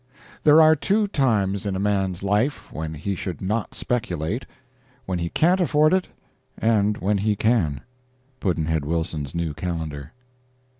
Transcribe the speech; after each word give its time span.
There 0.43 0.59
are 0.59 0.75
two 0.75 1.05
times 1.05 1.67
in 1.67 1.75
a 1.75 1.79
man's 1.79 2.23
life 2.23 2.73
when 2.73 2.95
he 2.95 3.13
should 3.13 3.39
not 3.39 3.75
speculate: 3.75 4.47
when 5.05 5.19
he 5.19 5.29
can't 5.29 5.61
afford 5.61 5.93
it, 5.93 6.07
and 6.57 6.97
when 6.97 7.19
he 7.19 7.35
can. 7.35 7.81
Pudd'nhead 8.39 8.83
Wilson's 8.83 9.35
New 9.35 9.53
Calendar. 9.53 10.11